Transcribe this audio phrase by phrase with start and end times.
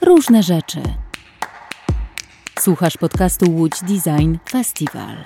[0.00, 0.82] Różne rzeczy.
[2.60, 5.16] Słuchasz podcastu Łódź Design Festival.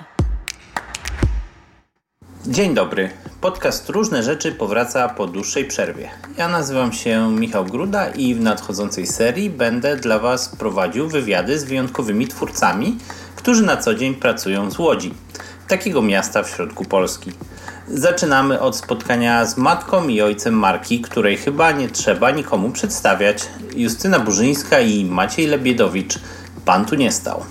[2.47, 3.09] Dzień dobry.
[3.41, 6.09] Podcast Różne Rzeczy powraca po dłuższej przerwie.
[6.37, 11.63] Ja nazywam się Michał Gruda i w nadchodzącej serii będę dla Was prowadził wywiady z
[11.63, 12.97] wyjątkowymi twórcami,
[13.35, 15.13] którzy na co dzień pracują z Łodzi,
[15.67, 17.31] takiego miasta w środku Polski.
[17.87, 23.49] Zaczynamy od spotkania z matką i ojcem Marki, której chyba nie trzeba nikomu przedstawiać.
[23.75, 26.19] Justyna Burzyńska i Maciej Lebiedowicz.
[26.65, 27.43] Pan tu nie stał.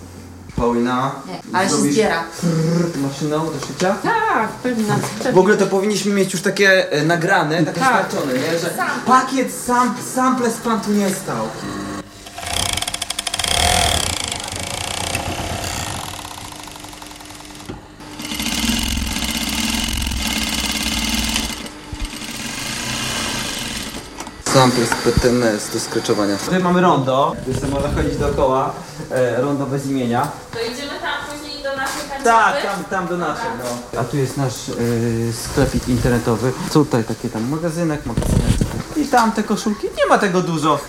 [0.57, 1.13] Paulina.
[1.53, 2.25] Ale się zrobisz zbiera.
[2.41, 3.95] prrr maszyną do szycia?
[4.03, 4.85] Tak, pewnie.
[5.33, 8.13] W ogóle to powinniśmy mieć już takie e, nagrane, takie Tak.
[8.27, 8.59] nie?
[8.59, 8.71] Że
[9.07, 11.47] pakiet sam, sample z pan tu nie stał.
[24.55, 26.37] Sample z PTNS do skreczowania.
[26.37, 28.73] Tutaj mamy rondo, więc można chodzić dookoła.
[29.11, 30.29] E, rondo bez imienia.
[30.53, 32.25] To idziemy tam później do naszej kanciapy?
[32.25, 34.01] Tak, tam, tam do naszej, no.
[34.01, 36.53] A tu jest nasz y, sklepik internetowy.
[36.73, 38.51] Tutaj takie tam magazynek, magazynek.
[38.97, 39.87] I tam te koszulki.
[39.87, 40.81] Nie ma tego dużo.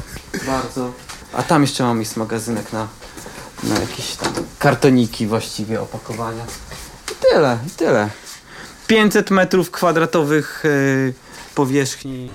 [0.47, 0.91] Bardzo.
[1.33, 2.87] A tam jeszcze mam jest magazynek na,
[3.63, 6.43] na jakieś tam kartoniki właściwie, opakowania.
[7.11, 8.09] I tyle, i tyle.
[8.87, 11.13] 500 metrów kwadratowych y,
[11.55, 12.29] powierzchni.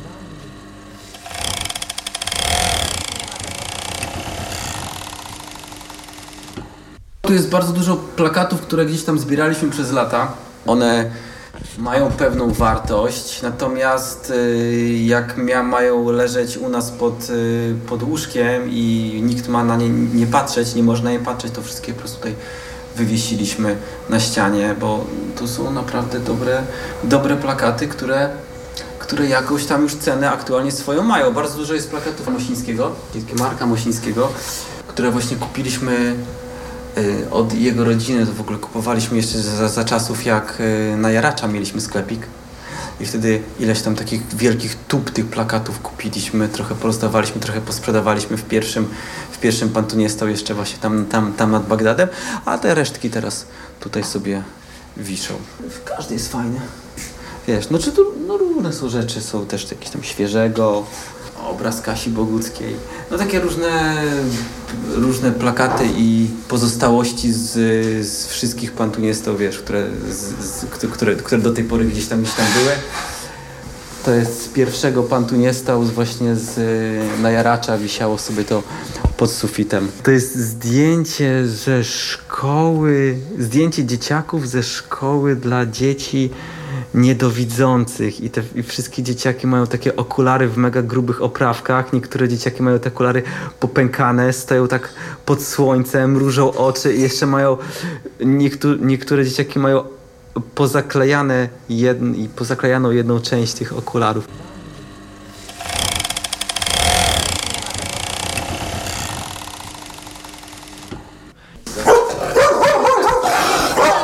[7.26, 10.32] Tu jest bardzo dużo plakatów, które gdzieś tam zbieraliśmy przez lata.
[10.66, 11.10] One
[11.78, 19.20] mają pewną wartość, natomiast y, jak mają leżeć u nas pod, y, pod łóżkiem i
[19.24, 22.34] nikt ma na nie nie patrzeć, nie można je patrzeć, to wszystkie po prostu tutaj
[22.96, 23.76] wywiesiliśmy
[24.08, 25.04] na ścianie, bo
[25.38, 26.62] to są naprawdę dobre,
[27.04, 28.28] dobre plakaty, które,
[28.98, 31.32] które jakąś tam już cenę aktualnie swoją mają.
[31.32, 32.92] Bardzo dużo jest plakatów Mosińskiego,
[33.38, 34.28] marka Mosińskiego,
[34.88, 36.16] które właśnie kupiliśmy
[37.30, 41.48] od jego rodziny, to w ogóle kupowaliśmy jeszcze za, za czasów jak y, na Jaracza
[41.48, 42.26] mieliśmy sklepik.
[43.00, 48.44] I wtedy ileś tam takich wielkich tub tych plakatów kupiliśmy, trochę porozdawaliśmy, trochę posprzedawaliśmy w
[48.44, 48.88] pierwszym,
[49.30, 52.08] w pierwszym pan tu nie stał jeszcze właśnie tam, tam, tam nad Bagdadem,
[52.44, 53.46] a te resztki teraz
[53.80, 54.42] tutaj sobie
[54.96, 55.34] wiszą.
[55.84, 56.60] Każdy jest fajny.
[57.48, 57.92] Wiesz, no czy
[58.26, 60.86] no, różne są rzeczy, są też jakieś tam świeżego,
[61.46, 62.76] obraz Kasi Boguckiej.
[63.10, 64.02] No takie różne,
[64.94, 67.52] różne plakaty i pozostałości z,
[68.06, 71.84] z wszystkich pan tu nie stał, wiesz, które, z, z, które, które do tej pory
[71.84, 72.72] gdzieś tam, gdzieś tam były.
[74.06, 78.44] To jest z pierwszego Pan tu nie stał, z właśnie z y, Najaracza wisiało sobie
[78.44, 78.62] to
[79.16, 79.88] pod sufitem.
[80.02, 86.30] To jest zdjęcie ze szkoły, zdjęcie dzieciaków ze szkoły dla dzieci
[86.96, 92.62] niedowidzących i te i wszystkie dzieciaki mają takie okulary w mega grubych oprawkach, niektóre dzieciaki
[92.62, 93.22] mają te okulary
[93.60, 94.88] popękane, stoją tak
[95.26, 97.56] pod słońcem, różą oczy i jeszcze mają
[98.20, 99.84] niektó niektóre dzieciaki mają
[100.54, 104.28] pozaklejane jedn, i pozaklejaną jedną część tych okularów.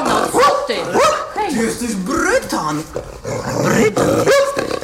[0.05, 0.75] No co ty?
[1.35, 1.95] Hej, Ty jesteś
[2.73, 3.03] Brytan!
[3.65, 4.81] Brytan jesteś!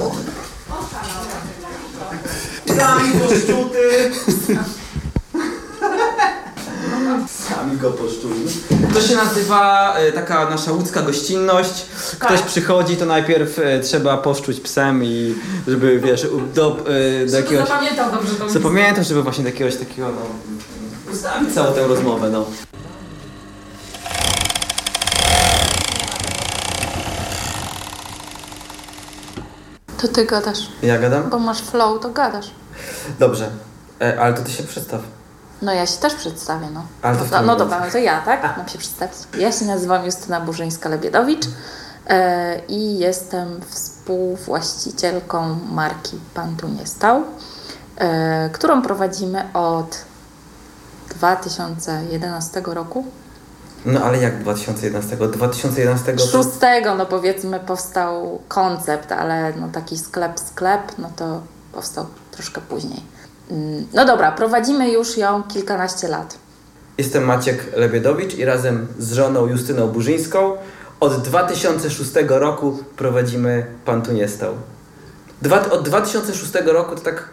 [2.78, 4.10] Sami poszczuty!
[7.48, 8.44] Sami go poszczuli.
[8.94, 11.86] To się nazywa e, taka nasza łódzka gościnność.
[12.18, 15.34] Ktoś przychodzi, to najpierw e, trzeba poszczuć psem i
[15.68, 16.76] żeby, wiesz, u- do,
[17.22, 17.68] e, do jakiegoś...
[17.68, 20.20] zapamiętał dobrze tą Zapamiętam, żeby właśnie do jakiegoś takiego, no...
[21.12, 22.46] Ustawić całą tę rozmowę, no.
[29.98, 31.30] To ty gadasz, Ja gadam?
[31.30, 32.50] bo masz flow, to gadasz.
[33.18, 33.50] Dobrze.
[34.00, 35.00] E, ale to ty się przedstaw.
[35.62, 36.82] No ja się też przedstawię, no.
[37.02, 38.56] Ale to no, no dobra, no to ja, tak?
[38.56, 39.14] Mam się przedstawić.
[39.38, 41.46] Ja się nazywam Justyna Burzyńska-Lebiedowicz
[42.06, 47.22] e, i jestem współwłaścicielką marki Pan Tu Nie Stał,
[47.96, 49.98] e, którą prowadzimy od
[51.08, 53.04] 2011 roku.
[53.86, 55.16] No ale jak 2011?
[55.16, 56.26] 2011 to...
[56.26, 61.40] Szóstego, no powiedzmy, powstał koncept, ale no taki sklep, sklep, no to
[61.72, 63.02] powstał troszkę później.
[63.50, 66.38] Mm, No dobra, prowadzimy już ją kilkanaście lat.
[66.98, 70.52] Jestem Maciek Lebiedowicz i razem z żoną Justyną Burzyńską
[71.00, 74.54] od 2006 roku prowadzimy Pan tu nie stał.
[75.42, 77.28] Dwa, od 2006 roku to tak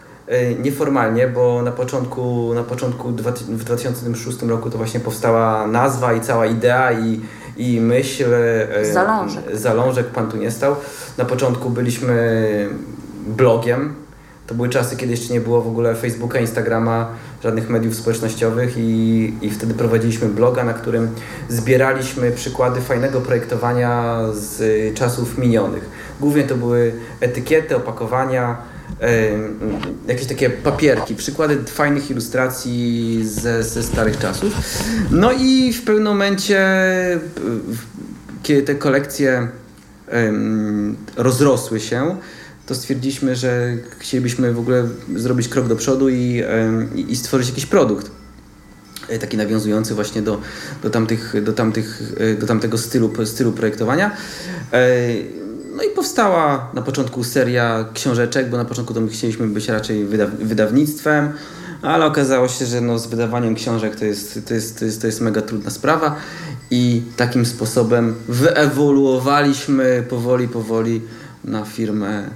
[0.58, 6.46] nieformalnie, bo na początku, na początku w 2006 roku to właśnie powstała nazwa i cała
[6.46, 7.20] idea i,
[7.56, 8.34] i myśl.
[8.34, 9.44] e, Zalążek.
[9.52, 10.76] Zalążek Pan tu nie stał.
[11.18, 12.68] Na początku byliśmy
[13.26, 13.94] blogiem,
[14.46, 17.08] To były czasy, kiedy jeszcze nie było w ogóle Facebooka, Instagrama,
[17.42, 21.08] żadnych mediów społecznościowych i, i wtedy prowadziliśmy bloga, na którym
[21.48, 25.88] zbieraliśmy przykłady fajnego projektowania z czasów minionych.
[26.20, 28.56] Głównie to były etykiety, opakowania,
[30.08, 34.52] jakieś takie papierki, przykłady fajnych ilustracji ze, ze starych czasów.
[35.10, 36.60] No i w pewnym momencie,
[38.42, 39.48] kiedy te kolekcje
[41.16, 42.16] rozrosły się,
[42.66, 46.42] to stwierdziliśmy, że chcielibyśmy w ogóle zrobić krok do przodu i,
[47.08, 48.10] i stworzyć jakiś produkt
[49.08, 50.40] e, taki nawiązujący właśnie do,
[50.82, 54.16] do, tamtych, do, tamtych, e, do tamtego stylu, stylu projektowania.
[55.76, 60.04] No i powstała na początku seria książeczek, bo na początku to my chcieliśmy być raczej
[60.04, 61.32] wydaw wydawnictwem,
[61.82, 65.06] ale okazało się, że no z wydawaniem książek to jest, to, jest, to, jest, to
[65.06, 66.16] jest mega trudna sprawa
[66.70, 71.02] i takim sposobem wyewoluowaliśmy powoli, powoli
[71.44, 72.30] na firmę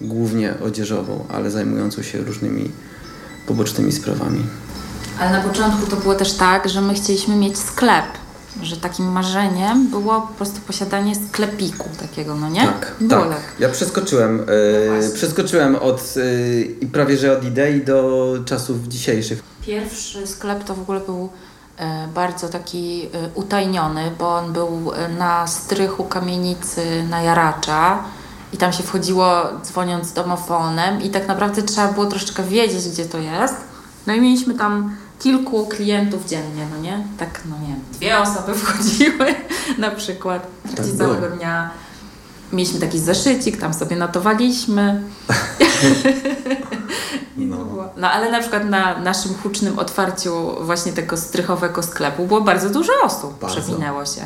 [0.00, 2.70] głównie odzieżową, ale zajmującą się różnymi
[3.46, 4.40] pobocznymi sprawami.
[5.20, 8.06] Ale na początku to było też tak, że my chcieliśmy mieć sklep,
[8.62, 12.60] że takim marzeniem było po prostu posiadanie sklepiku takiego, no nie?
[12.60, 13.28] Tak, tak.
[13.58, 14.46] Ja przeskoczyłem,
[15.02, 16.16] no przeskoczyłem od
[16.80, 19.42] yy, prawie że od idei do czasów dzisiejszych.
[19.66, 21.28] Pierwszy sklep to w ogóle był
[21.76, 28.04] e, bardzo taki utajniony, bo on był na strychu kamienicy na Jaracza
[28.52, 33.18] i tam się wchodziło dzwoniąc domofonem i tak naprawdę trzeba było troszeczkę wiedzieć, gdzie to
[33.18, 33.54] jest.
[34.06, 37.06] No i mieliśmy tam kilku klientów dziennie, no nie?
[37.18, 39.34] Tak, no nie dwie osoby wchodziły
[39.78, 40.46] na przykład
[40.76, 41.70] tak całego dnia.
[42.52, 45.02] Mieliśmy taki zeszycik, tam sobie notowaliśmy.
[47.36, 47.56] No.
[47.96, 52.92] no ale na przykład na naszym hucznym otwarciu właśnie tego strychowego sklepu było bardzo dużo
[53.04, 53.60] osób, bardzo.
[53.60, 54.20] przewinęło się.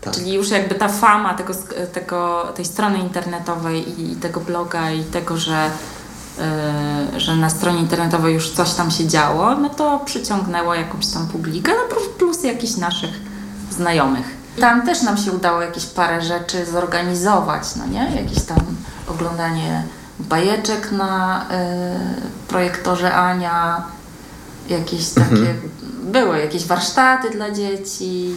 [0.00, 0.14] Tak.
[0.14, 1.54] Czyli już jakby ta fama tego,
[1.92, 5.70] tego, tej strony internetowej i tego bloga i tego, że,
[7.16, 11.72] że na stronie internetowej już coś tam się działo, no to przyciągnęło jakąś tam publikę,
[11.72, 13.20] no plus jakichś naszych
[13.70, 14.40] znajomych.
[14.60, 18.16] Tam też nam się udało jakieś parę rzeczy zorganizować, no nie?
[18.16, 18.58] Jakieś tam
[19.08, 19.84] oglądanie
[20.18, 23.84] bajeczek na y, projektorze Ania,
[24.68, 25.70] jakieś takie, mhm.
[26.02, 28.34] były jakieś warsztaty dla dzieci,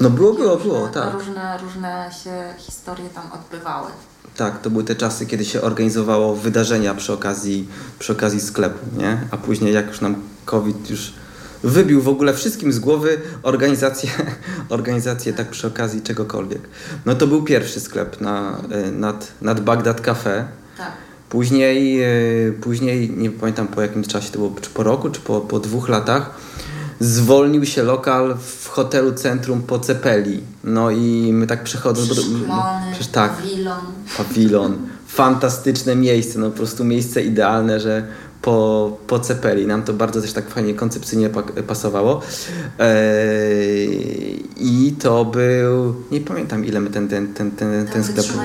[0.00, 1.12] no było, było, różne, było, tak.
[1.12, 3.90] Różne, różne się historie tam odbywały.
[4.38, 7.68] Tak, to były te czasy, kiedy się organizowało wydarzenia przy okazji,
[7.98, 9.18] przy okazji sklepu, nie?
[9.30, 11.12] A później jak już nam COVID już
[11.62, 14.10] wybił w ogóle wszystkim z głowy organizację,
[14.68, 16.60] organizację tak przy okazji czegokolwiek.
[17.06, 20.44] No to był pierwszy sklep na, e, nad, nad Bagdad Cafe.
[20.76, 20.92] Tak.
[21.28, 22.08] Później, e,
[22.60, 25.88] później, nie pamiętam po jakim czasie, to było czy po roku, czy po, po dwóch
[25.88, 26.30] latach,
[27.00, 30.40] zwolnił się lokal w hotelu Centrum po Cepeli.
[30.64, 32.12] No i my tak przechodząc...
[32.12, 32.42] Szklony,
[32.90, 33.80] przecież tak, pawilon.
[34.16, 34.76] Pawilon.
[35.06, 38.06] Fantastyczne miejsce, no po prostu miejsce idealne, że
[38.42, 39.66] po, po Cepeli.
[39.66, 41.30] Nam to bardzo też tak fajnie koncepcyjnie
[41.66, 42.22] pasowało.
[42.78, 45.94] Eee, I to był...
[46.10, 48.26] Nie pamiętam ile my ten, ten, ten, ten, ten sklep...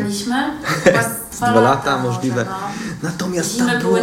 [1.33, 2.45] Dwa, Dwa lata możliwe.
[2.49, 2.55] no.
[3.03, 3.97] Natomiast tam było,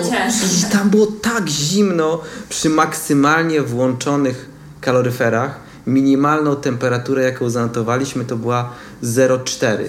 [0.73, 4.51] tam było tak zimno przy maksymalnie włączonych
[4.81, 5.61] kaloryferach.
[5.87, 8.71] Minimalną temperaturę, jaką zanotowaliśmy, to była
[9.03, 9.85] 0,4.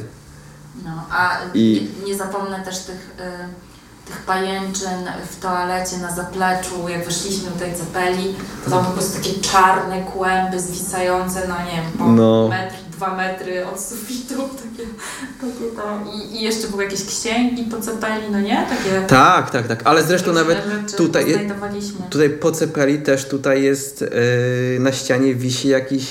[0.86, 1.90] No, a I...
[2.00, 3.16] nie, nie zapomnę też tych...
[3.20, 3.71] Y
[4.06, 9.18] tych pajęczyn w toalecie na zapleczu, jak weszliśmy do tej cepeli, to tam po prostu
[9.18, 12.48] takie czarne kłęby zwisające, no nie wiem, po no.
[12.50, 14.88] metr, dwa metry od sufitu, takie,
[15.42, 16.08] takie tam.
[16.14, 18.68] I, I, jeszcze były jakieś księgi po cepeli, no nie?
[18.70, 20.66] Takie, tak, tak, tak, ale zresztą nawet
[20.98, 21.50] tutaj,
[22.10, 26.06] tutaj po cepeli też tutaj jest yy, na ścianie wisi jakiś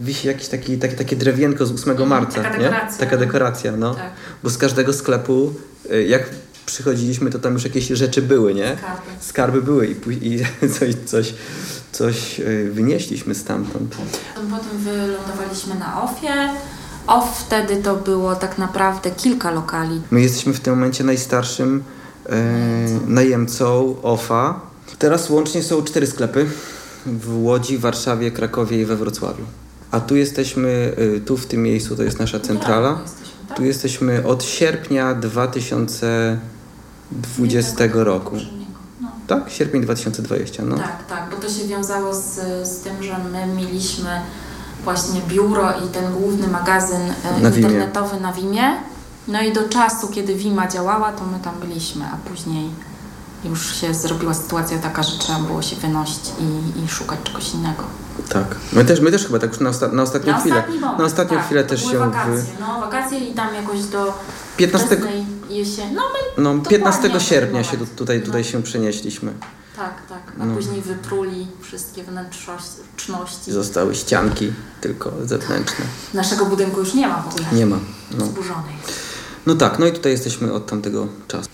[0.00, 2.98] wisi jakieś taki, taki, takie drewienko z 8 mhm, marca, taka dekoracja, nie?
[2.98, 3.94] Taka dekoracja, no.
[3.94, 4.10] Tak.
[4.42, 5.54] Bo z każdego sklepu,
[5.92, 6.22] y, jak
[6.66, 8.76] przychodziliśmy, to tam już jakieś rzeczy były, nie?
[8.76, 9.10] Skarby.
[9.20, 10.40] Skarby były i, i
[10.78, 11.34] coś, coś,
[11.92, 13.96] coś e, wynieśliśmy stamtąd.
[14.34, 16.48] Potem wylądowaliśmy na OFie.
[17.06, 20.00] OFF wtedy to było tak naprawdę kilka lokali.
[20.10, 21.82] My jesteśmy w tym momencie najstarszym
[22.26, 22.42] e,
[23.06, 24.60] najemcą OFA.
[24.98, 26.46] Teraz łącznie są cztery sklepy
[27.06, 29.44] w Łodzi, Warszawie, Krakowie i we Wrocławiu.
[29.90, 33.00] A tu jesteśmy, e, tu w tym miejscu to jest nasza centrala.
[33.48, 33.56] Tak?
[33.56, 36.38] Tu jesteśmy od sierpnia 2000
[37.14, 38.36] 20 roku.
[39.00, 39.08] No.
[39.26, 39.50] Tak?
[39.50, 40.76] Sierpień 2020, no.
[40.76, 44.20] Tak, tak, bo to się wiązało z, z tym, że my mieliśmy
[44.84, 48.22] właśnie biuro i ten główny magazyn e, na internetowy Wimie.
[48.22, 48.72] na Wimie.
[49.28, 52.70] No i do czasu, kiedy Wima działała, to my tam byliśmy, a później
[53.44, 57.84] już się zrobiła sytuacja taka, że trzeba było się wynosić i, i szukać czegoś innego.
[58.28, 58.56] Tak.
[58.72, 60.64] My też, my też chyba tak już na, osta na ostatnią na chwilę.
[60.80, 61.98] Moment, na ostatnią tak, chwilę też się.
[61.98, 62.60] Wakacje, w...
[62.60, 64.18] no wakacje i tam jakoś do
[64.56, 65.10] 15 jeziora
[65.62, 68.48] Się, no my No, dokładnie 15 w tym sierpnia się tutaj, tutaj No.
[68.50, 69.32] się przenieśliśmy.
[69.76, 70.32] Tak, tak.
[70.40, 70.54] A No.
[70.54, 73.52] później wypruli wszystkie wnętrzności.
[73.52, 75.84] Zostały ścianki tylko zewnętrzne.
[76.14, 77.46] Naszego budynku już nie ma w ogóle.
[77.52, 77.76] Nie ma.
[78.18, 78.26] No.
[78.26, 78.98] Zburzony jest.
[79.46, 81.48] no tak, no i tutaj jesteśmy od tamtego czasu.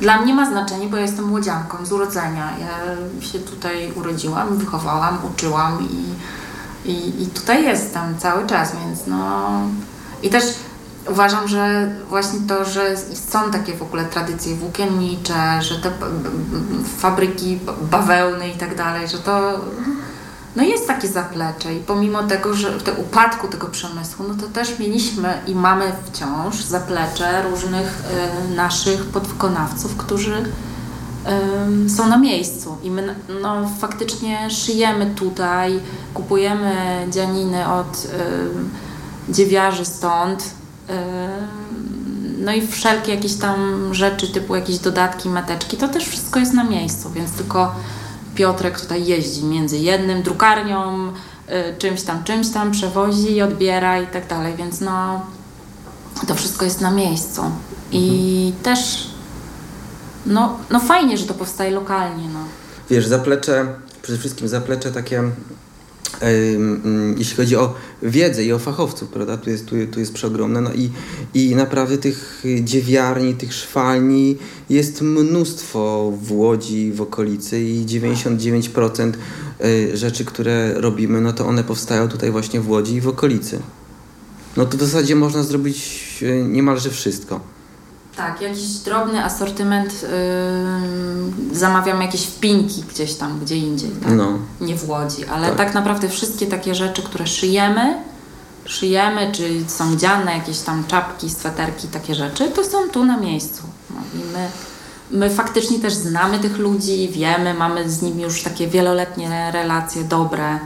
[0.00, 2.52] Dla mnie ma znaczenie, bo ja jestem młodzianką z urodzenia.
[2.60, 2.78] Ja
[3.26, 6.04] się tutaj urodziłam, wychowałam, uczyłam i,
[6.86, 9.60] i, i tutaj jestem cały czas, więc no...
[10.22, 10.44] I też
[11.10, 12.96] uważam, że właśnie to, że
[13.30, 15.90] są takie w ogóle tradycje włókiennicze, że te
[16.98, 17.58] fabryki
[17.90, 19.60] bawełny i tak dalej, że to
[20.56, 24.46] no jest takie zaplecze i pomimo tego, że w te upadku tego przemysłu, no to
[24.48, 28.02] też mieliśmy i mamy wciąż zaplecze różnych
[28.50, 30.44] e, naszych podwykonawców, którzy
[31.96, 35.80] są na miejscu i my no, faktycznie szyjemy tutaj,
[36.14, 36.74] kupujemy
[37.10, 38.08] dzianiny od
[39.28, 40.44] dziewiarzy stąd,
[42.38, 46.64] no i wszelkie jakieś tam rzeczy typu jakieś dodatki, mateczki, to też wszystko jest na
[46.64, 47.74] miejscu, więc tylko
[48.34, 54.26] Piotrek tutaj jeździ między jednym drukarnią, y, czymś tam, czymś tam, przewozi, odbiera i tak
[54.26, 55.20] dalej, więc no
[56.26, 57.42] to wszystko jest na miejscu.
[57.92, 59.10] I też
[60.26, 62.40] no, no fajnie, że to powstaje lokalnie, no.
[62.90, 63.66] Wiesz, zaplecze,
[64.02, 65.22] przede wszystkim zaplecze takie,
[66.22, 70.60] ym, jeśli chodzi o wiedzę i o fachowców, prawda, tu jest, tu, tu jest przeogromne,
[70.60, 70.90] no i,
[71.34, 74.36] i naprawdę tych dziewiarni, tych szwalni
[74.70, 79.12] jest mnóstwo w Łodzi, w okolicy i 99%
[79.64, 83.60] y, rzeczy, które robimy, no to one powstają tutaj właśnie w Łodzi i w okolicy.
[84.56, 87.55] No to w zasadzie można zrobić y, niemalże wszystko.
[88.16, 94.12] Tak, jakiś drobny asortyment, yy, zamawiam jakieś wpinki gdzieś tam, gdzie indziej, tak?
[94.12, 94.38] No.
[94.60, 95.56] nie w Łodzi, ale Tak.
[95.56, 95.74] tak.
[95.74, 98.02] naprawdę wszystkie takie rzeczy, które szyjemy,
[98.64, 103.62] szyjemy, czy są dziane, jakieś tam czapki, sweterki, takie rzeczy, to są tu na miejscu.
[103.90, 104.48] No i my,
[105.10, 110.58] my faktycznie też znamy tych ludzi, wiemy, mamy z nimi już takie wieloletnie relacje dobre,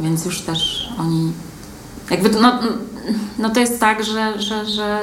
[0.00, 1.32] więc już też oni
[2.10, 2.58] jakby to, no,
[3.38, 5.00] no to jest tak, że, że, że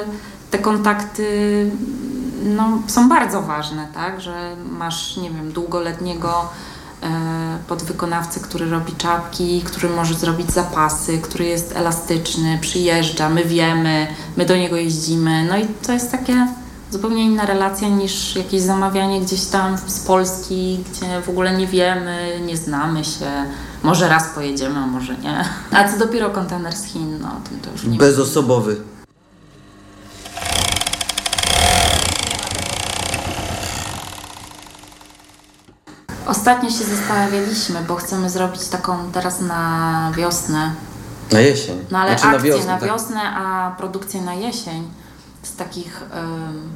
[0.50, 1.70] te kontakty
[2.44, 4.20] no, są bardzo ważne, tak?
[4.20, 6.48] Że masz, nie wiem, długoletniego
[7.02, 7.08] e,
[7.68, 14.46] podwykonawcę, który robi czapki, który może zrobić zapasy, który jest elastyczny, przyjeżdża, my wiemy, my
[14.46, 15.46] do niego jeździmy.
[15.50, 16.46] No i to jest takie
[16.90, 22.40] zupełnie inna relacja niż jakieś zamawianie gdzieś tam z Polski, gdzie w ogóle nie wiemy,
[22.46, 23.26] nie znamy się.
[23.82, 25.44] Może raz pojedziemy, a może nie.
[25.72, 28.76] A co dopiero kontener z Chin, no o tym to już nie Bezosobowy.
[36.40, 40.74] Ostatnio się zastanawialiśmy, bo chcemy zrobić taką teraz na wiosnę.
[41.32, 41.84] Na jesień.
[41.90, 42.88] No ale Znaczy akcję wiosnę, na tak.
[42.88, 44.88] wiosnę, a produkcję na jesień.
[45.42, 46.70] Z takich, ym,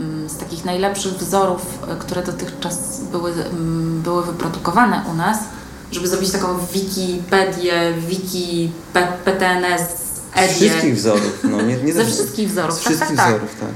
[0.00, 1.62] ym, z takich najlepszych wzorów,
[1.92, 5.38] y, które dotychczas były, ym, były wyprodukowane u nas,
[5.92, 8.70] żeby zrobić taką Wikipedię, Wiki,
[9.24, 9.82] PTNS,
[10.48, 13.28] Z wszystkich wzorów, no nie, nie Ze wszystkich wzorów, Z tak, wszystkich tak, tak.
[13.34, 13.68] wzorów, tak.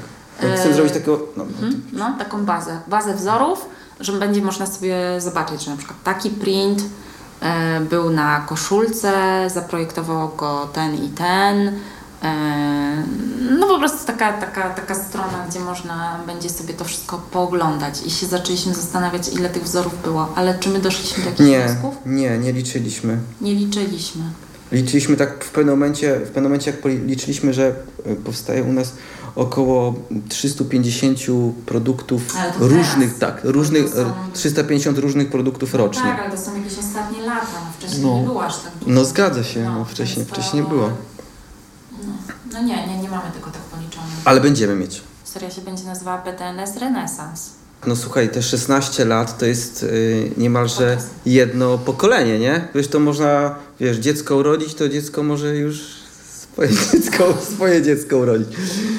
[0.51, 1.21] No, chcę E, zrobić takiego.
[1.37, 3.67] No, Mhm, No, taką bazę, bazę wzorów,
[4.05, 6.83] że będzie można sobie zobaczyć, że na przykład taki print
[7.41, 9.13] e, był na koszulce,
[9.51, 11.73] zaprojektował go ten i ten.
[12.23, 13.05] E,
[13.51, 18.11] no po prostu taka, taka, taka strona, gdzie można będzie sobie to wszystko pooglądać i
[18.11, 21.95] się zaczęliśmy zastanawiać, ile tych wzorów było, ale czy my doszliśmy do jakichś nie, wniosków?
[22.07, 23.19] nie, nie liczyliśmy.
[23.41, 24.23] Nie liczyliśmy.
[24.73, 27.75] Liczyliśmy tak w pewnym momencie, w pewnym momencie jak policzyliśmy, że
[28.07, 28.93] e, powstaje u nas
[29.37, 29.95] około
[30.29, 31.19] 350
[31.67, 32.23] produktów
[32.59, 36.03] różnych, tak, różnych, są- e, 350 różnych produktów rocznie.
[36.03, 37.47] Tak, ale to są jakieś ostatnie lata.
[37.55, 38.19] No, wcześniej No.
[38.19, 38.93] nie było aż tak dużo.
[38.93, 40.89] No zgadza się, no, wcześniej, więc to- wcześniej nie było.
[41.93, 42.13] No,
[42.53, 44.07] no nie, nie, nie mamy tego tak policzone.
[44.25, 45.03] Ale będziemy mieć.
[45.25, 47.51] Seria się będzie nazywała PTNS Renesans.
[47.87, 52.69] No słuchaj, te 16 lat to jest y, niemalże jedno pokolenie, nie?
[52.75, 55.81] Wiesz, to można, wiesz, dziecko urodzić, to dziecko może już
[56.55, 58.49] swoje dziecko, swoje dziecko urodzić.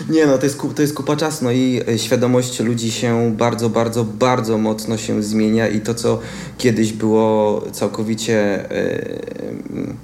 [0.09, 3.69] Nie no, to jest, to jest kupa czasu, no i y, świadomość ludzi się bardzo,
[3.69, 6.19] bardzo, bardzo mocno się zmienia i to, co
[6.57, 9.95] kiedyś było całkowicie y,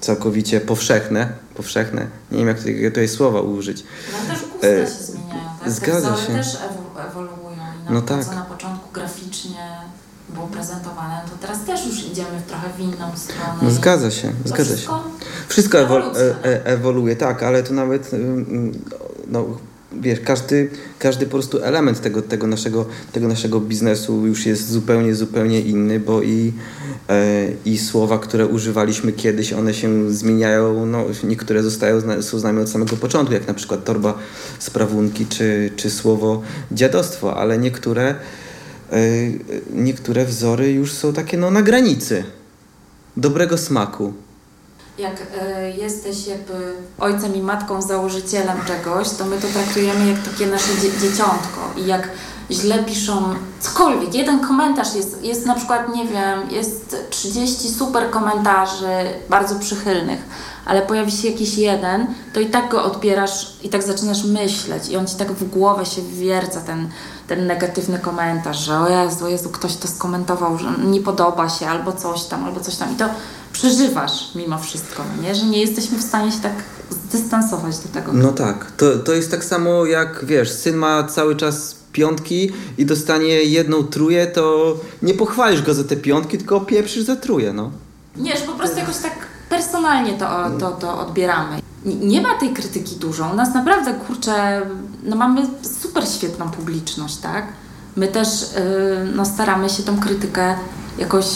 [0.00, 4.92] całkowicie powszechne, powszechne, nie wiem jak to jest słowa użyć, No też gusta E, się
[5.04, 5.70] zmieniają, tak?
[5.72, 6.32] zgadza Te się.
[6.32, 7.62] też ewo- ewoluują.
[7.90, 8.24] I No to, tak.
[8.24, 9.68] co na początku graficznie
[10.34, 13.54] było prezentowane, to teraz też już idziemy w trochę w inną stronę.
[13.62, 14.88] no zgadza się, zgadza się.
[15.48, 18.10] Wszystko ewol- e- e- ewoluuje, tak, ale to nawet,
[19.30, 19.58] no,
[19.92, 25.14] wiesz, każdy, każdy po prostu element tego, tego, naszego, tego naszego biznesu już jest zupełnie,
[25.14, 26.52] zupełnie inny, bo i
[27.64, 32.68] i słowa, które używaliśmy kiedyś, one się zmieniają, no, niektóre zostają, są z nami od
[32.70, 34.18] samego początku, jak na przykład torba
[34.58, 38.14] sprawunki czy, czy słowo dziadostwo, ale niektóre,
[39.74, 42.24] niektóre wzory już są takie no, na granicy
[43.16, 44.12] dobrego smaku
[44.98, 50.46] jak y, jesteś jakby ojcem i matką, założycielem czegoś, to my to traktujemy jak takie
[50.46, 51.60] nasze dzie dzieciątko.
[51.76, 52.08] I jak
[52.50, 58.86] źle piszą cokolwiek, jeden komentarz jest, jest na przykład, nie wiem, jest 30 super komentarzy,
[59.30, 60.20] bardzo przychylnych,
[60.66, 64.96] ale pojawi się jakiś jeden, to i tak go odbierasz i tak zaczynasz myśleć i
[64.96, 66.88] on ci tak w głowę się wierca ten,
[67.26, 71.68] ten negatywny komentarz, że o Jezu, o Jezu, ktoś to skomentował, że nie podoba się
[71.68, 72.92] albo coś tam, albo coś tam.
[72.92, 73.04] I to
[73.52, 75.34] przeżywasz mimo wszystko, no nie?
[75.34, 76.54] że nie jesteśmy w stanie się tak
[76.90, 78.12] zdystansować do tego.
[78.12, 82.86] No tak, to, to jest tak samo jak, wiesz, syn ma cały czas piątki i
[82.86, 87.70] dostanie jedną truję, to nie pochwalisz go za te piątki, tylko opieprzysz za truję, no.
[88.16, 89.12] Nie, że po prostu jakoś tak
[89.48, 91.60] personalnie to, to, to odbieramy.
[91.84, 93.30] Nie ma tej krytyki dużo.
[93.32, 94.62] U nas naprawdę, kurczę,
[95.02, 95.46] no mamy
[95.82, 97.46] super świetną publiczność, tak?
[97.96, 100.54] My też yy, no, staramy się tą krytykę
[100.98, 101.26] jakoś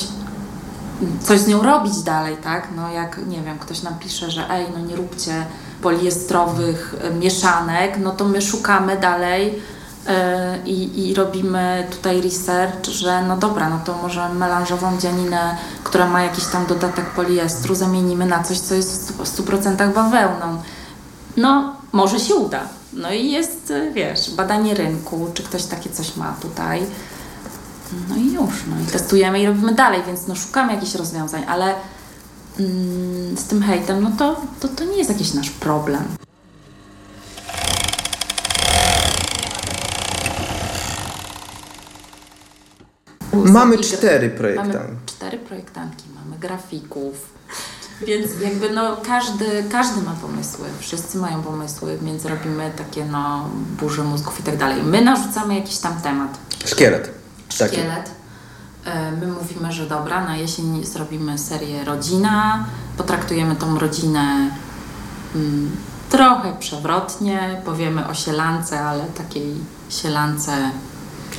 [1.22, 2.68] coś z nią robić dalej, tak?
[2.76, 5.46] No jak, nie wiem, ktoś nam pisze, że ej, no nie róbcie
[5.82, 9.62] poliestrowych y, mieszanek, no to my szukamy dalej
[10.06, 10.12] yy,
[10.72, 16.44] i, robimy tutaj research, że no dobra, no to może melanżową dzianinę, która ma jakiś
[16.44, 20.62] tam dodatek poliestru, zamienimy na coś, co jest w 100% bawełną.
[21.36, 22.60] No, może się uda.
[22.92, 26.82] No i jest, y, wiesz, badanie rynku, czy ktoś takie coś ma tutaj.
[28.08, 31.74] No i już, no i testujemy i robimy dalej, więc no szukamy jakichś rozwiązań, ale
[32.60, 36.02] mm, z tym hejtem, no to, to, to nie jest jakiś nasz problem.
[43.32, 44.78] Mamy cztery projektanty.
[44.78, 47.14] Mamy cztery projektantki, mamy grafików,
[48.06, 54.04] więc jakby no każdy, każdy ma pomysły, wszyscy mają pomysły, więc robimy takie no burze
[54.04, 54.82] mózgów i tak dalej.
[54.82, 56.38] My narzucamy jakiś tam temat.
[56.64, 57.21] Szkielet
[57.52, 58.10] szkielet.
[58.84, 62.64] E, my mówimy, że dobra, na jesień zrobimy serię Rodzina,
[62.96, 64.50] potraktujemy tą rodzinę
[65.34, 65.76] mm,
[66.10, 69.54] trochę przewrotnie, powiemy o sielance, ale takiej
[69.88, 70.52] sielance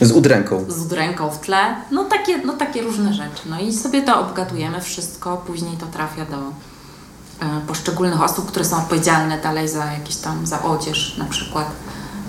[0.01, 0.65] z udręką.
[0.67, 1.75] Z udręką w tle.
[1.91, 3.41] No takie, no takie różne rzeczy.
[3.49, 8.77] No i sobie to obgadujemy wszystko, później to trafia do e, poszczególnych osób, które są
[8.77, 11.67] odpowiedzialne dalej za jakieś tam, za odzież na przykład.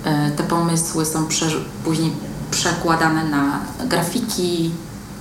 [0.05, 1.27] E, te pomysły są
[1.85, 2.13] później
[2.55, 4.71] przekładane na grafiki,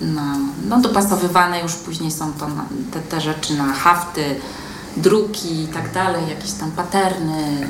[0.01, 0.37] na,
[0.69, 4.35] no dopasowywane już później są to na, te, te rzeczy na hafty,
[4.97, 7.67] druki i tak dalej, jakieś tam paterny,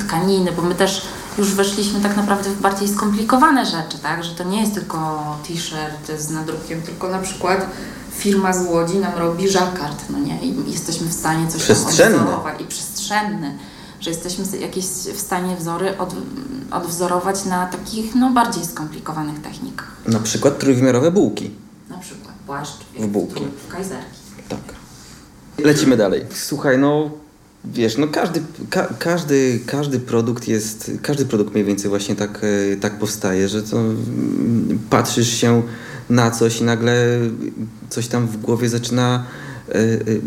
[0.00, 1.02] tkaniny, bo my też
[1.38, 6.20] już weszliśmy tak naprawdę w bardziej skomplikowane rzeczy, tak, że to nie jest tylko t-shirt
[6.20, 7.66] z nadrukiem, tylko na przykład
[8.10, 12.60] firma z Łodzi nam robi żakard, no nie, i jesteśmy w stanie coś tam odwzorować.
[12.60, 13.58] I przestrzenny
[14.04, 16.14] że jesteśmy jakieś w stanie wzory od,
[16.74, 19.96] odwzorować na takich no, bardziej skomplikowanych technikach.
[20.06, 21.50] Na przykład trójwymiarowe bułki.
[21.90, 23.44] Na przykład płaszcz w bułki.
[23.68, 24.18] W kajzerki.
[24.48, 24.60] Tak.
[25.58, 26.24] Lecimy dalej.
[26.34, 27.10] Słuchaj, no
[27.64, 32.40] wiesz, no każdy, ka każdy, każdy produkt jest, każdy produkt mniej więcej właśnie tak,
[32.72, 35.62] e, tak powstaje, że to mm, patrzysz się
[36.10, 36.94] na coś i nagle
[37.88, 39.24] coś tam w głowie zaczyna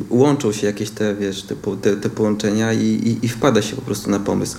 [0.09, 3.81] łączą się jakieś te, wiesz, te, te, te połączenia i, i, i, wpada się po
[3.81, 4.57] prostu na pomysł.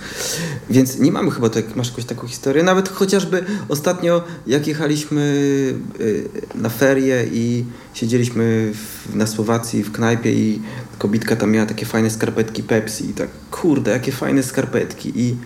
[0.71, 5.23] Więc nie mamy chyba, tak, masz jakąś taką historię, nawet chociażby ostatnio jak jechaliśmy
[6.55, 7.65] e, na ferie i
[7.95, 10.63] siedzieliśmy w, na Słowacji w knajpie i
[10.99, 15.37] kobitka tam miała takie fajne skarpetki Pepsi i tak, kurde, jakie fajne skarpetki i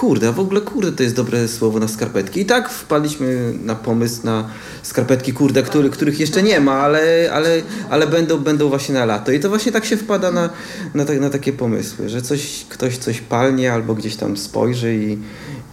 [0.00, 2.40] kurde, a w ogóle kurde to jest dobre słowo na skarpetki.
[2.40, 4.48] I tak wpadliśmy na pomysł na
[4.82, 9.32] skarpetki kurde, który, których jeszcze nie ma, ale, ale, ale będą, będą właśnie na lato.
[9.32, 10.50] I to właśnie tak się wpada na,
[10.94, 15.18] na, ta, na takie pomysły, że coś, ktoś coś palnie albo gdzieś tam spojrzy i,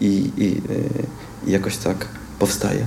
[0.02, 0.62] i, i,
[1.48, 2.06] i jakoś tak
[2.40, 2.86] powstaje.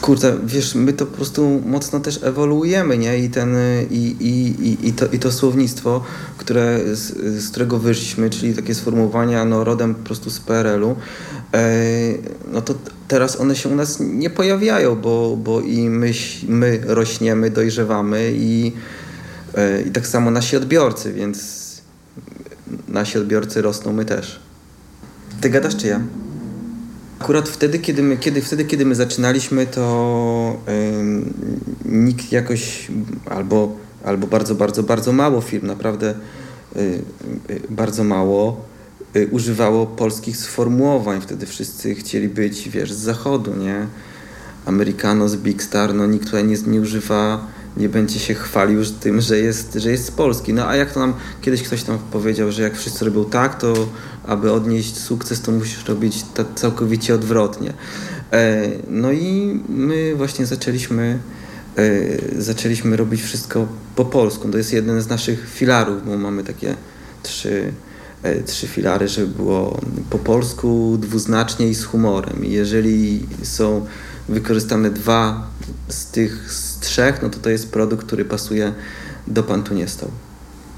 [0.00, 3.18] Kurde, wiesz, my to po prostu mocno też ewoluujemy, nie?
[3.18, 3.56] I, ten,
[3.90, 6.04] i, i, i, to, i to słownictwo,
[6.38, 10.96] które, z, z którego wyszliśmy, czyli takie sformułowania no, rodem po prostu z PRL-u,
[11.54, 11.72] e,
[12.52, 12.74] no to
[13.08, 16.12] teraz one się u nas nie pojawiają, bo, bo i my,
[16.48, 18.72] my rośniemy, dojrzewamy i,
[19.54, 21.64] e, i tak samo nasi odbiorcy, więc
[22.88, 24.40] nasi odbiorcy rosną, my też.
[25.40, 26.00] Ty gadasz czy ja?
[27.24, 30.56] Akurat wtedy, kiedy my, kiedy, wtedy, kiedy my zaczynaliśmy, to
[31.84, 32.88] nikt jakoś
[33.30, 36.14] albo, albo bardzo, bardzo, bardzo mało firm, naprawdę
[36.76, 37.02] y,
[37.50, 38.64] y, bardzo mało
[39.16, 41.20] y, używało polskich sformułowań.
[41.20, 43.86] Wtedy wszyscy chcieli być, wiesz, z zachodu, nie?
[44.66, 49.20] Americano z Big Star, no nikt tutaj nie, nie używa nie będzie się chwalił tym,
[49.20, 50.54] że jest, że jest z Polski.
[50.54, 53.88] No a jak to nam kiedyś ktoś tam powiedział, że jak wszyscy robią tak, to
[54.26, 57.72] aby odnieść sukces, to musisz robić całkowicie odwrotnie.
[58.32, 61.18] E, no i my właśnie zaczęliśmy
[61.76, 64.48] e, zaczęliśmy robić wszystko po polsku.
[64.48, 66.74] To jest jeden z naszych filarów, bo mamy takie
[67.22, 67.72] trzy,
[68.22, 72.44] e, trzy filary, żeby było po polsku, dwuznacznie i z humorem.
[72.44, 73.86] I jeżeli są
[74.28, 75.46] wykorzystane dwa
[75.88, 78.72] z tych z trzech, no to to jest produkt, który pasuje
[79.26, 79.74] do Pan tu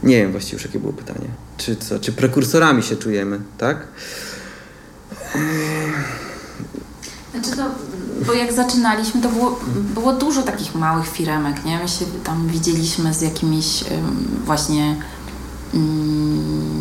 [0.03, 1.29] nie wiem właściwie już jakie było pytanie.
[1.57, 1.99] Czy co?
[1.99, 3.87] Czy prekursorami się czujemy, tak?
[7.33, 7.65] Znaczy to,
[8.27, 9.61] bo jak zaczynaliśmy, to było,
[9.95, 11.79] było dużo takich małych firemek, nie?
[11.79, 13.85] My się tam widzieliśmy z jakimiś
[14.45, 14.97] właśnie
[15.75, 16.76] um,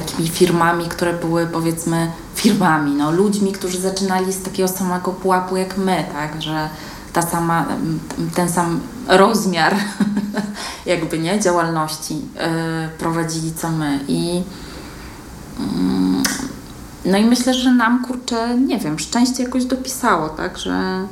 [0.00, 5.78] takimi firmami, które były powiedzmy firmami, no ludźmi, którzy zaczynali z takiego samego pułapu jak
[5.78, 6.42] my, tak?
[6.42, 6.68] Że
[7.12, 7.66] ta sama,
[8.34, 9.76] ten sam rozmiar
[10.86, 11.40] jakby, nie?
[11.40, 12.20] Działalności yy,
[12.98, 14.42] prowadzili co my i yy,
[17.04, 21.06] no i myślę, że nam, kurczę, nie wiem, szczęście jakoś dopisało, tak, że,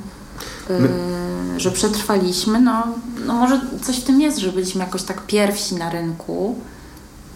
[0.68, 2.61] yy, że przetrwaliśmy.
[2.61, 2.87] No,
[3.27, 6.55] no może coś w tym jest, że byliśmy jakoś tak pierwsi na rynku.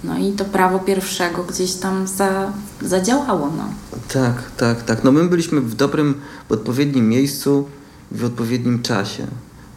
[0.05, 3.51] No i to prawo pierwszego gdzieś tam za, zadziałało.
[3.57, 3.65] No.
[4.13, 5.05] Tak, tak, tak.
[5.05, 6.15] No my byliśmy w dobrym,
[6.49, 7.69] w odpowiednim miejscu,
[8.11, 9.27] w odpowiednim czasie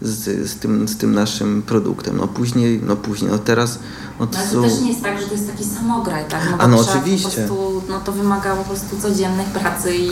[0.01, 2.17] z, z, tym, z tym naszym produktem.
[2.17, 3.79] No później, no później, no teraz...
[4.19, 4.63] No to, są...
[4.63, 6.41] też nie jest tak, że to jest taki samograj, tak?
[6.51, 7.29] No A no oczywiście.
[7.29, 10.09] Po prostu, no to wymagało po prostu codziennej pracy i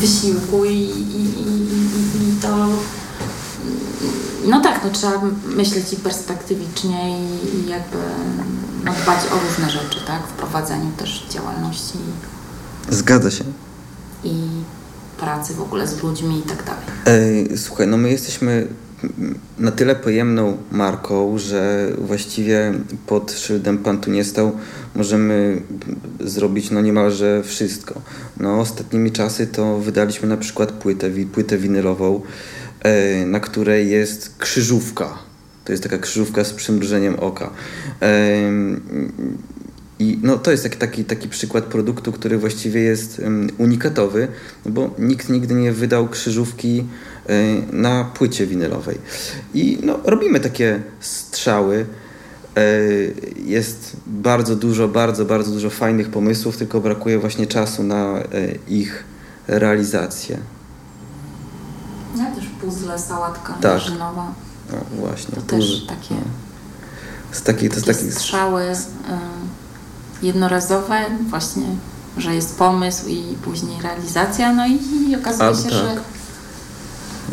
[0.00, 1.62] wysiłku i, i, i,
[2.22, 2.68] i to...
[4.46, 5.20] No tak, no trzeba
[5.56, 7.98] myśleć i perspektywicznie i, jakby
[8.84, 10.26] no, dbać o różne rzeczy, tak?
[10.26, 11.98] W prowadzeniu też działalności.
[12.88, 13.44] Zgadza się.
[14.24, 14.34] I
[15.20, 16.84] pracy w ogóle z ludźmi i tak dalej.
[17.06, 18.66] Ej, słuchaj, no my jesteśmy
[19.58, 22.72] na tyle pojemną marką, że właściwie
[23.06, 24.52] pod szyldem Pan tu nie stał
[24.94, 25.62] możemy
[26.20, 28.00] zrobić no niemalże wszystko.
[28.40, 32.22] No ostatnimi czasy to wydaliśmy na przykład płytę, płytę winylową,
[32.80, 35.18] e, na której jest krzyżówka.
[35.64, 37.50] To jest taka krzyżówka z przymrużeniem oka.
[40.02, 43.22] I no, to jest taki, taki, taki przykład produktu, który właściwie jest
[43.58, 44.28] unikatowy,
[44.66, 46.86] bo nikt nigdy nie wydał krzyżówki
[47.30, 48.98] y, na płycie winylowej.
[49.54, 51.86] I no, robimy takie strzały.
[52.58, 58.58] Y, jest bardzo dużo, bardzo, bardzo dużo fajnych pomysłów, tylko brakuje właśnie czasu na y,
[58.68, 59.04] ich
[59.48, 60.38] realizację.
[62.18, 63.82] Ja też puzzle, sałatka tak.
[64.72, 65.34] No właśnie.
[65.34, 66.20] To też takie, no.
[67.32, 68.62] z taki, to z strzały
[70.22, 71.66] jednorazowe, właśnie,
[72.18, 75.72] że jest pomysł i później realizacja, no i, i okazuje albo się, tak.
[75.72, 75.96] że,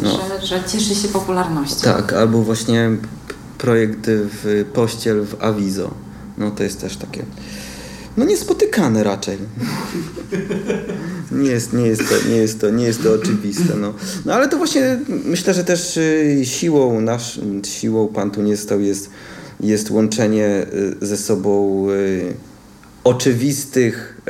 [0.04, 0.10] no.
[0.10, 1.82] że, że cieszy się popularnością.
[1.82, 2.89] Tak, albo właśnie
[3.58, 5.91] projekt w pościel w Avizo.
[6.38, 7.25] No to jest też takie
[8.19, 9.38] no niespotykane raczej.
[11.32, 13.75] Nie jest, nie jest, to, nie jest, to, nie jest to oczywiste.
[13.75, 13.93] No.
[14.25, 18.82] no ale to właśnie myślę, że też y, siłą nasz, siłą Pan tu nie stał
[18.82, 19.10] jest,
[19.60, 20.65] jest łączenie
[21.01, 22.34] y, ze sobą y,
[23.03, 24.21] oczywistych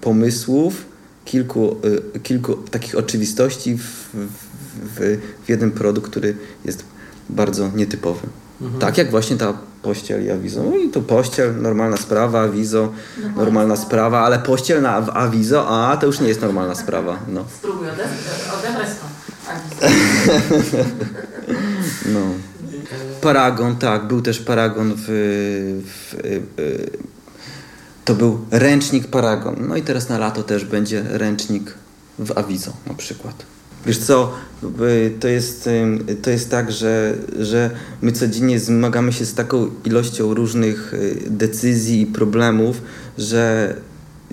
[0.00, 0.84] pomysłów,
[1.24, 1.76] kilku,
[2.22, 3.82] kilku takich oczywistości w,
[4.14, 4.40] w,
[4.96, 5.18] w,
[5.48, 6.84] jeden produkt, który jest
[7.30, 8.26] bardzo nietypowy.
[8.60, 8.80] Mhm.
[8.80, 10.62] Tak jak właśnie ta pościel i awizo.
[10.62, 12.92] No i to pościel, normalna sprawa, awizo,
[13.22, 17.18] no normalna sprawa, ale pościel na awizo, a to już nie jest normalna sprawa.
[17.28, 17.44] No.
[17.58, 19.06] Spróbuj odebrać to.
[22.14, 22.20] no.
[23.20, 25.02] Paragon, tak, był też paragon w,
[25.84, 26.96] w, w
[28.06, 29.56] to był ręcznik Paragon.
[29.68, 31.74] No i teraz na lato też będzie ręcznik
[32.18, 33.55] w Avizo na przykład.
[33.86, 34.32] Wiesz co,
[35.20, 35.68] to jest,
[36.22, 37.70] to jest tak, że, że
[38.02, 42.82] my codziennie zmagamy się z taką ilością różnych y, decyzji i problemów,
[43.18, 43.74] że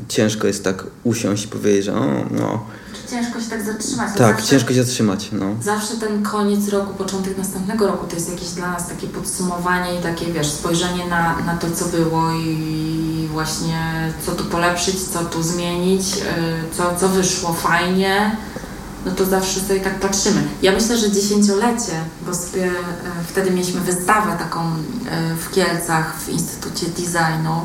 [0.08, 2.66] ciężko jest tak usiąść i powiedzieć, że o, no,
[3.12, 4.18] ciężko się tak zatrzymać.
[4.18, 5.30] Tak, zawsze, ciężko się zatrzymać.
[5.32, 5.46] No.
[5.62, 10.04] Zawsze ten koniec roku, początek następnego roku to jest jakieś dla nas takie podsumowanie i
[10.04, 15.44] takie, wiesz, spojrzenie na, na to, co było i właśnie co tu polepszyć, co tu
[15.44, 16.22] zmienić, y,
[16.78, 18.38] co, co wyszło fajnie.
[19.06, 20.44] No to zawsze sobie tak patrzymy.
[20.62, 21.92] Ja myślę, że dziesięciolecie,
[22.26, 22.72] bo sobie y,
[23.28, 27.62] wtedy mieliśmy wystawę taką y, w Kielcach w Instytucie Designu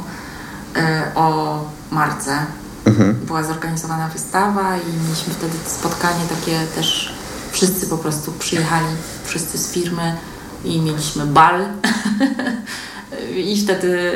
[1.14, 1.59] o
[1.90, 2.46] marce
[2.88, 3.14] Mhm.
[3.27, 7.12] Była zorganizowana wystawa i mieliśmy wtedy spotkanie takie też,
[7.53, 8.87] wszyscy po prostu przyjechali,
[9.24, 10.16] wszyscy z firmy
[10.64, 11.66] i mieliśmy bal.
[13.53, 14.12] I wtedy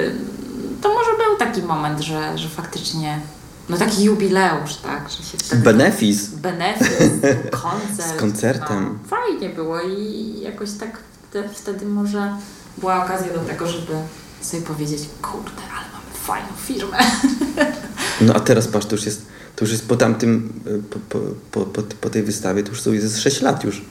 [0.83, 3.21] to może był taki moment, że, że faktycznie
[3.69, 5.63] no taki jubileusz, tak, że się wtedy...
[5.63, 6.27] Benefis.
[6.29, 6.89] Benefis,
[7.63, 8.17] koncert.
[8.17, 8.99] Z koncertem.
[9.03, 10.99] No, fajnie było i jakoś tak
[11.55, 12.37] wtedy może
[12.79, 13.93] była okazja do tego, żeby
[14.41, 16.99] sobie powiedzieć, kurde, ale mamy fajną firmę.
[18.21, 20.53] No a teraz patrz, to już jest, to już jest po tamtym,
[20.91, 21.19] po,
[21.51, 23.85] po, po, po, tej wystawie, to już jest 6 lat już.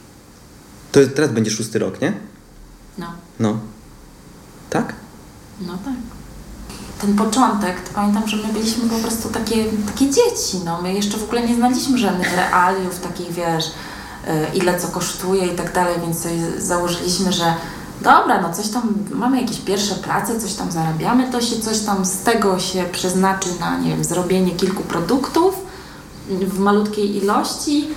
[0.91, 2.13] To jest, teraz będzie szósty rok, nie?
[2.97, 3.60] No, No.
[4.69, 4.93] Tak?
[5.62, 6.20] no tak.
[7.01, 10.81] Ten początek, to pamiętam, że my byliśmy po prostu takie, takie dzieci, no.
[10.81, 15.55] My jeszcze w ogóle nie znaliśmy żadnych realiów, takich, wiesz, y, ile co kosztuje i
[15.55, 17.53] tak dalej, więc sobie założyliśmy, że
[18.01, 22.05] dobra, no coś tam, mamy jakieś pierwsze prace, coś tam zarabiamy, to się coś tam
[22.05, 25.55] z tego się przeznaczy na, nie wiem, zrobienie kilku produktów
[26.29, 27.87] w malutkiej ilości,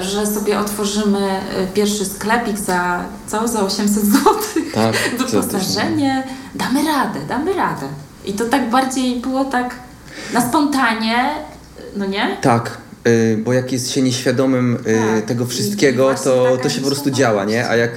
[0.00, 4.32] że sobie otworzymy y, pierwszy sklepik za, co, za 800 zł,
[4.74, 7.88] Tak, wyposażenie, damy radę, damy radę.
[8.26, 9.74] I to tak bardziej było tak
[10.32, 11.30] na spontanie,
[11.96, 12.36] no nie?
[12.40, 14.78] Tak, y, bo jak jest się nieświadomym y,
[15.16, 17.68] Tak, tego wszystkiego, to, to się po prostu działa, nie?
[17.68, 17.90] A jak,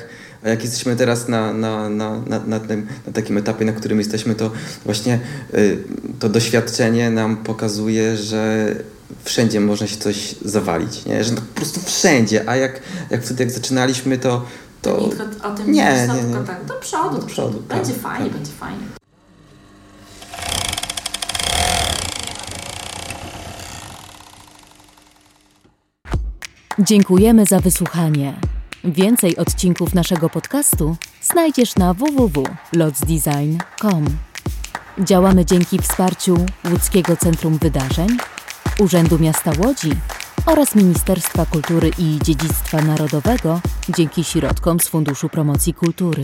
[0.45, 3.99] a jak jesteśmy teraz na, na, na, na, na, tym, na takim etapie, na którym
[3.99, 4.51] jesteśmy, to
[4.85, 5.19] właśnie
[5.53, 5.83] y,
[6.19, 8.75] to doświadczenie nam pokazuje, że
[9.23, 11.23] wszędzie można się coś zawalić, nie?
[11.23, 14.45] Że no po prostu wszędzie, a jak, jak wtedy jak zaczynaliśmy, to...
[14.81, 17.49] To nikt o, tym nie, nie nie, tylko tak do przodu, do, Do przodu.
[17.49, 18.33] przodu, Będzie tak, fajnie, tak.
[18.37, 18.98] będzie fajnie.
[26.83, 28.39] Dziękujemy za wysłuchanie.
[28.83, 34.05] Więcej odcinków naszego podcastu znajdziesz na www.lotsdesign.com.
[34.99, 38.07] Działamy dzięki wsparciu Łódzkiego Centrum Wydarzeń,
[38.79, 39.91] Urzędu Miasta Łodzi
[40.45, 43.61] oraz Ministerstwa Kultury i Dziedzictwa Narodowego
[43.97, 46.21] dzięki środkom z Funduszu Promocji Kultury.